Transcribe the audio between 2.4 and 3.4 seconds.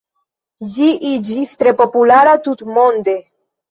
tutmonde.